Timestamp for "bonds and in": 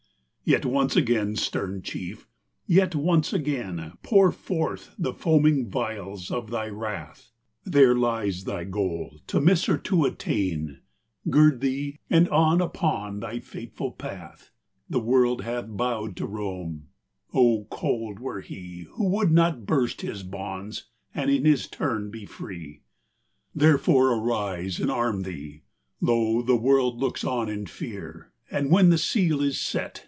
20.21-21.45